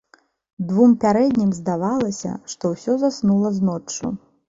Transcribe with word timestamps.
Двум 0.69 0.95
пярэднім 1.03 1.53
здавалася, 1.59 2.35
што 2.55 2.63
ўсё 2.75 2.99
заснула 3.07 3.57
з 3.63 3.73
ноччу. 3.73 4.17